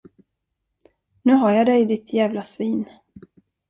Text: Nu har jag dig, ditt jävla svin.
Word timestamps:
Nu 1.25 1.33
har 1.37 1.51
jag 1.51 1.65
dig, 1.65 1.85
ditt 1.85 2.13
jävla 2.13 2.43
svin. 2.43 2.85